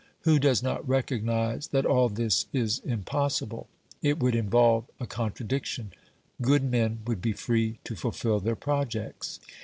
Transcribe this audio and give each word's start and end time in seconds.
Who 0.21 0.39
does 0.39 0.63
not 0.63 0.89
recognise 0.89 1.67
that 1.67 1.85
all 1.85 2.09
this 2.09 2.47
is 2.51 2.79
impossible? 2.79 3.67
It 4.01 4.17
would 4.17 4.33
involve 4.33 4.85
a 4.99 5.05
contradiction; 5.05 5.93
good 6.41 6.63
men 6.63 7.01
would 7.05 7.21
be 7.21 7.33
free 7.33 7.77
to 7.83 7.95
fulfil 7.95 8.39
their 8.39 8.55
projects 8.55 9.39